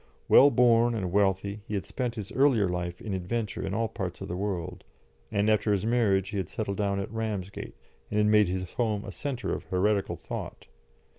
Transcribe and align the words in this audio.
Well 0.27 0.49
born 0.49 0.95
and 0.95 1.11
wealthy, 1.11 1.61
he 1.67 1.75
had 1.75 1.85
spent 1.85 2.15
his 2.15 2.31
earlier 2.31 2.67
life 2.67 2.99
in 3.01 3.13
adventure 3.13 3.61
in 3.63 3.75
all 3.75 3.87
parts 3.87 4.19
of 4.19 4.27
the 4.29 4.35
world, 4.35 4.83
and 5.31 5.47
after 5.47 5.71
his 5.71 5.85
marriage 5.85 6.29
he 6.29 6.37
had 6.37 6.49
settled 6.49 6.77
down 6.77 6.99
at 6.99 7.11
Ramsgate, 7.11 7.75
and 8.09 8.17
had 8.17 8.25
made 8.25 8.47
his 8.47 8.73
home 8.73 9.05
a 9.05 9.11
centre 9.11 9.53
of 9.53 9.65
heretical 9.65 10.15
thought. 10.15 10.65